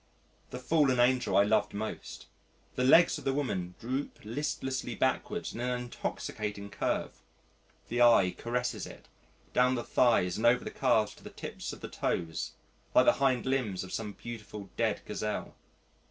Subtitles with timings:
[0.49, 2.25] The "Fallen Angel" I loved most.
[2.75, 7.21] The legs of the woman droop lifelessly backwards in an intoxicating curve.
[7.87, 9.07] The eye caresses it
[9.53, 12.53] down the thighs and over the calves to the tips of the toes
[12.95, 15.53] like the hind limbs of some beautiful dead gazelle.